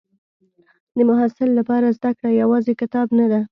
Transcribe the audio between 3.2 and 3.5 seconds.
ده.